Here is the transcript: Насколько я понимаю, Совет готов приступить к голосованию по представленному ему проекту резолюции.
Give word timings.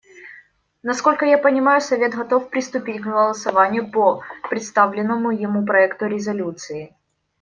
Насколько 0.81 1.25
я 1.25 1.37
понимаю, 1.37 1.79
Совет 1.79 2.15
готов 2.15 2.49
приступить 2.49 3.01
к 3.01 3.05
голосованию 3.05 3.91
по 3.91 4.23
представленному 4.49 5.29
ему 5.29 5.63
проекту 5.63 6.07
резолюции. 6.07 6.95